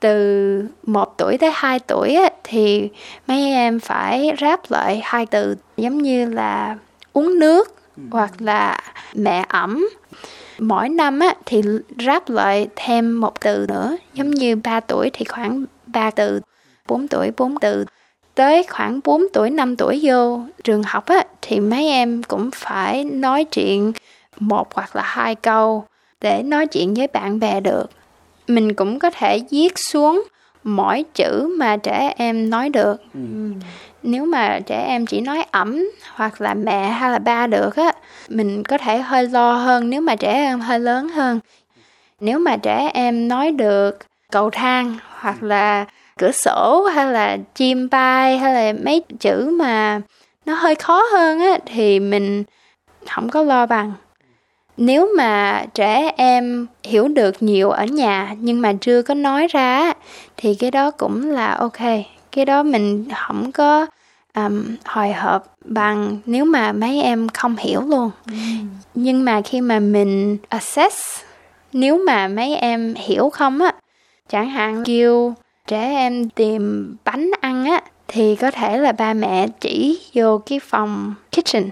từ 0.00 0.62
một 0.82 1.18
tuổi 1.18 1.38
tới 1.38 1.50
hai 1.54 1.78
tuổi 1.78 2.14
á, 2.14 2.28
thì 2.44 2.88
mấy 3.26 3.52
em 3.52 3.80
phải 3.80 4.32
ráp 4.40 4.60
lại 4.70 5.00
hai 5.04 5.26
từ 5.26 5.56
giống 5.76 6.02
như 6.02 6.28
là 6.28 6.76
uống 7.12 7.38
nước 7.38 7.74
hoặc 8.10 8.32
là 8.38 8.80
mẹ 9.14 9.44
ẩm 9.48 9.88
mỗi 10.58 10.88
năm 10.88 11.18
á, 11.18 11.34
thì 11.46 11.62
ráp 12.06 12.30
lại 12.30 12.68
thêm 12.76 13.20
một 13.20 13.40
từ 13.40 13.66
nữa. 13.68 13.96
Giống 14.14 14.30
như 14.30 14.56
3 14.56 14.80
tuổi 14.80 15.10
thì 15.12 15.24
khoảng 15.24 15.64
3 15.86 16.10
từ 16.10 16.40
4 16.88 17.08
tuổi 17.08 17.30
4 17.36 17.54
từ. 17.60 17.84
Tới 18.34 18.64
khoảng 18.70 19.00
4 19.04 19.22
tuổi 19.32 19.50
5 19.50 19.76
tuổi 19.76 20.00
vô 20.02 20.40
trường 20.64 20.82
học 20.82 21.06
á, 21.06 21.24
thì 21.42 21.60
mấy 21.60 21.88
em 21.88 22.22
cũng 22.22 22.50
phải 22.54 23.04
nói 23.04 23.44
chuyện 23.44 23.92
một 24.38 24.74
hoặc 24.74 24.96
là 24.96 25.02
hai 25.02 25.34
câu 25.34 25.84
để 26.20 26.42
nói 26.42 26.66
chuyện 26.66 26.94
với 26.94 27.06
bạn 27.06 27.40
bè 27.40 27.60
được. 27.60 27.90
Mình 28.48 28.74
cũng 28.74 28.98
có 28.98 29.10
thể 29.10 29.40
viết 29.50 29.72
xuống 29.78 30.24
mỗi 30.64 31.04
chữ 31.14 31.56
mà 31.58 31.76
trẻ 31.76 32.14
em 32.16 32.50
nói 32.50 32.68
được. 32.68 32.96
Ừ 33.14 33.20
nếu 34.02 34.24
mà 34.24 34.60
trẻ 34.66 34.84
em 34.86 35.06
chỉ 35.06 35.20
nói 35.20 35.44
ẩm 35.50 35.90
hoặc 36.14 36.40
là 36.40 36.54
mẹ 36.54 36.88
hay 36.88 37.10
là 37.10 37.18
ba 37.18 37.46
được 37.46 37.76
á, 37.76 37.92
mình 38.28 38.64
có 38.64 38.78
thể 38.78 38.98
hơi 38.98 39.28
lo 39.28 39.52
hơn 39.52 39.90
nếu 39.90 40.00
mà 40.00 40.16
trẻ 40.16 40.32
em 40.32 40.60
hơi 40.60 40.80
lớn 40.80 41.08
hơn. 41.08 41.40
Nếu 42.20 42.38
mà 42.38 42.56
trẻ 42.56 42.90
em 42.94 43.28
nói 43.28 43.52
được 43.52 43.98
cầu 44.32 44.50
thang 44.50 44.96
hoặc 45.20 45.42
là 45.42 45.84
cửa 46.18 46.32
sổ 46.32 46.84
hay 46.94 47.12
là 47.12 47.36
chim 47.54 47.88
bay 47.90 48.38
hay 48.38 48.54
là 48.54 48.78
mấy 48.84 49.02
chữ 49.20 49.50
mà 49.58 50.00
nó 50.46 50.54
hơi 50.54 50.74
khó 50.74 51.02
hơn 51.12 51.40
á, 51.40 51.58
thì 51.66 52.00
mình 52.00 52.44
không 53.06 53.28
có 53.28 53.42
lo 53.42 53.66
bằng. 53.66 53.92
Nếu 54.76 55.08
mà 55.16 55.64
trẻ 55.74 56.12
em 56.16 56.66
hiểu 56.84 57.08
được 57.08 57.42
nhiều 57.42 57.70
ở 57.70 57.84
nhà 57.84 58.34
nhưng 58.38 58.60
mà 58.60 58.72
chưa 58.80 59.02
có 59.02 59.14
nói 59.14 59.46
ra 59.46 59.92
thì 60.36 60.54
cái 60.54 60.70
đó 60.70 60.90
cũng 60.90 61.30
là 61.30 61.52
ok 61.52 61.80
cái 62.32 62.44
đó 62.44 62.62
mình 62.62 63.08
không 63.26 63.52
có 63.52 63.86
um, 64.34 64.76
hồi 64.84 65.12
hộp 65.12 65.56
bằng 65.64 66.18
nếu 66.26 66.44
mà 66.44 66.72
mấy 66.72 67.02
em 67.02 67.28
không 67.28 67.56
hiểu 67.56 67.80
luôn. 67.80 68.10
Ừ. 68.26 68.32
nhưng 68.94 69.24
mà 69.24 69.40
khi 69.40 69.60
mà 69.60 69.80
mình 69.80 70.36
assess 70.48 71.22
nếu 71.72 71.98
mà 72.06 72.28
mấy 72.28 72.56
em 72.56 72.94
hiểu 72.94 73.30
không 73.30 73.60
á 73.60 73.72
chẳng 74.28 74.50
hạn 74.50 74.84
kêu 74.84 75.34
trẻ 75.66 75.80
em 75.80 76.30
tìm 76.30 76.96
bánh 77.04 77.30
ăn 77.40 77.64
á 77.64 77.80
thì 78.08 78.36
có 78.36 78.50
thể 78.50 78.78
là 78.78 78.92
ba 78.92 79.14
mẹ 79.14 79.46
chỉ 79.60 80.00
vô 80.14 80.38
cái 80.38 80.60
phòng 80.60 81.14
kitchen. 81.30 81.70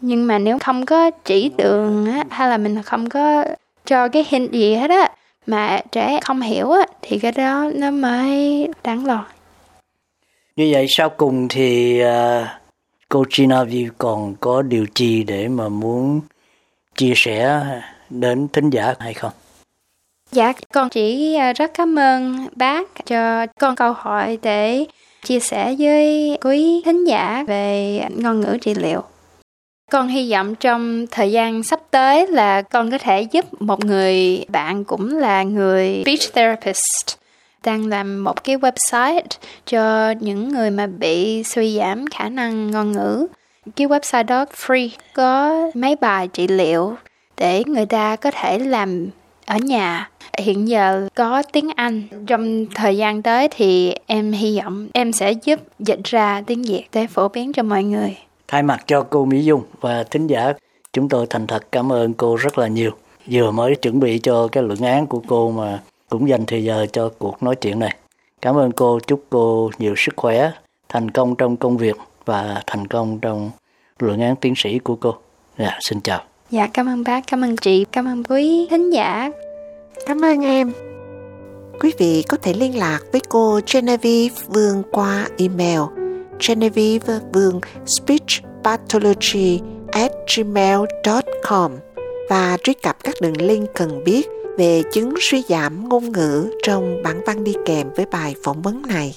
Nhưng 0.00 0.26
mà 0.26 0.38
nếu 0.38 0.58
không 0.58 0.86
có 0.86 1.10
chỉ 1.10 1.50
đường 1.56 2.06
á 2.06 2.24
hay 2.30 2.48
là 2.48 2.58
mình 2.58 2.82
không 2.82 3.08
có 3.08 3.44
cho 3.86 4.08
cái 4.08 4.26
hint 4.28 4.52
gì 4.52 4.74
hết 4.74 4.90
á 4.90 5.10
mà 5.46 5.80
trẻ 5.92 6.20
không 6.24 6.40
hiểu 6.40 6.70
á 6.70 6.86
thì 7.02 7.18
cái 7.18 7.32
đó 7.32 7.70
nó 7.74 7.90
mới 7.90 8.68
đáng 8.82 9.06
lo 9.06 9.24
như 10.56 10.68
vậy 10.72 10.86
sau 10.88 11.10
cùng 11.10 11.48
thì 11.48 12.00
uh, 12.04 12.46
cô 13.08 13.24
Gina 13.30 13.64
còn 13.98 14.34
có 14.40 14.62
điều 14.62 14.86
gì 14.94 15.24
để 15.24 15.48
mà 15.48 15.68
muốn 15.68 16.20
chia 16.96 17.12
sẻ 17.16 17.62
đến 18.10 18.48
thính 18.52 18.70
giả 18.70 18.94
hay 18.98 19.14
không? 19.14 19.32
Dạ, 20.32 20.52
con 20.72 20.88
chỉ 20.88 21.34
à, 21.34 21.52
rất 21.52 21.70
cảm 21.74 21.98
ơn 21.98 22.48
bác 22.56 23.06
cho 23.06 23.46
con 23.60 23.76
câu 23.76 23.92
hỏi 23.92 24.38
để 24.42 24.84
chia 25.24 25.40
sẻ 25.40 25.74
với 25.78 26.38
quý 26.40 26.82
thính 26.84 27.04
giả 27.04 27.44
về 27.46 28.00
ngôn 28.16 28.40
ngữ 28.40 28.58
trị 28.60 28.74
liệu. 28.74 29.02
Con 29.90 30.08
hy 30.08 30.30
vọng 30.32 30.54
trong 30.54 31.06
thời 31.10 31.32
gian 31.32 31.62
sắp 31.62 31.80
tới 31.90 32.26
là 32.26 32.62
con 32.62 32.90
có 32.90 32.98
thể 32.98 33.22
giúp 33.22 33.62
một 33.62 33.84
người 33.84 34.44
bạn 34.48 34.84
cũng 34.84 35.18
là 35.18 35.42
người 35.42 36.02
speech 36.04 36.34
therapist 36.34 37.16
đang 37.64 37.86
làm 37.86 38.24
một 38.24 38.44
cái 38.44 38.56
website 38.56 39.22
cho 39.66 40.10
những 40.20 40.48
người 40.48 40.70
mà 40.70 40.86
bị 40.86 41.42
suy 41.42 41.78
giảm 41.78 42.04
khả 42.10 42.28
năng 42.28 42.70
ngôn 42.70 42.92
ngữ. 42.92 43.26
Cái 43.76 43.86
website 43.86 44.26
đó 44.26 44.44
free 44.44 44.88
có 45.14 45.60
mấy 45.74 45.96
bài 45.96 46.28
trị 46.28 46.48
liệu 46.48 46.96
để 47.36 47.64
người 47.66 47.86
ta 47.86 48.16
có 48.16 48.30
thể 48.30 48.58
làm 48.58 49.06
ở 49.46 49.58
nhà. 49.58 50.10
Hiện 50.38 50.68
giờ 50.68 51.08
có 51.14 51.42
tiếng 51.52 51.70
Anh. 51.76 52.02
Trong 52.26 52.66
thời 52.74 52.96
gian 52.96 53.22
tới 53.22 53.48
thì 53.50 53.94
em 54.06 54.32
hy 54.32 54.60
vọng 54.60 54.88
em 54.92 55.12
sẽ 55.12 55.32
giúp 55.32 55.60
dịch 55.78 56.04
ra 56.04 56.42
tiếng 56.46 56.62
Việt 56.62 56.84
để 56.92 57.06
phổ 57.06 57.28
biến 57.28 57.52
cho 57.52 57.62
mọi 57.62 57.84
người. 57.84 58.16
Thay 58.48 58.62
mặt 58.62 58.84
cho 58.86 59.02
cô 59.10 59.24
Mỹ 59.24 59.44
Dung 59.44 59.62
và 59.80 60.04
thính 60.10 60.26
giả, 60.26 60.52
chúng 60.92 61.08
tôi 61.08 61.26
thành 61.30 61.46
thật 61.46 61.66
cảm 61.72 61.92
ơn 61.92 62.14
cô 62.14 62.36
rất 62.36 62.58
là 62.58 62.68
nhiều. 62.68 62.90
Vừa 63.30 63.50
mới 63.50 63.76
chuẩn 63.76 64.00
bị 64.00 64.18
cho 64.18 64.48
cái 64.48 64.62
luận 64.62 64.80
án 64.80 65.06
của 65.06 65.22
cô 65.26 65.50
mà 65.50 65.78
cũng 66.18 66.28
dành 66.28 66.46
thời 66.46 66.64
giờ 66.64 66.86
cho 66.92 67.10
cuộc 67.18 67.42
nói 67.42 67.56
chuyện 67.56 67.78
này. 67.78 67.96
Cảm 68.42 68.56
ơn 68.56 68.72
cô, 68.72 68.98
chúc 69.06 69.24
cô 69.30 69.70
nhiều 69.78 69.94
sức 69.96 70.12
khỏe, 70.16 70.50
thành 70.88 71.10
công 71.10 71.36
trong 71.36 71.56
công 71.56 71.76
việc 71.76 71.96
và 72.24 72.62
thành 72.66 72.86
công 72.86 73.18
trong 73.20 73.50
luận 73.98 74.20
án 74.20 74.36
tiến 74.36 74.54
sĩ 74.56 74.78
của 74.78 74.96
cô. 74.96 75.14
Dạ, 75.58 75.78
xin 75.80 76.00
chào. 76.00 76.22
Dạ, 76.50 76.68
cảm 76.74 76.88
ơn 76.88 77.04
bác, 77.04 77.26
cảm 77.26 77.44
ơn 77.44 77.56
chị, 77.56 77.84
cảm 77.92 78.04
ơn 78.04 78.24
quý 78.24 78.66
thính 78.70 78.90
giả. 78.90 79.30
Cảm 80.06 80.24
ơn 80.24 80.44
em. 80.44 80.72
Quý 81.80 81.92
vị 81.98 82.24
có 82.28 82.36
thể 82.42 82.52
liên 82.54 82.78
lạc 82.78 83.00
với 83.12 83.20
cô 83.28 83.60
Genevieve 83.72 84.34
Vương 84.48 84.82
qua 84.92 85.28
email 85.38 85.80
Genevieve 86.48 87.18
Vương 87.32 87.60
speechpathology 87.86 89.60
at 89.92 90.12
gmail.com 90.36 91.72
và 92.30 92.56
truy 92.62 92.74
cập 92.74 92.96
các 93.04 93.14
đường 93.20 93.40
link 93.42 93.74
cần 93.74 94.04
biết 94.04 94.26
về 94.58 94.82
chứng 94.92 95.14
suy 95.20 95.42
giảm 95.48 95.88
ngôn 95.88 96.12
ngữ 96.12 96.50
trong 96.62 97.02
bản 97.02 97.20
văn 97.26 97.44
đi 97.44 97.54
kèm 97.66 97.86
với 97.96 98.06
bài 98.06 98.34
phỏng 98.42 98.62
vấn 98.62 98.82
này. 98.88 99.16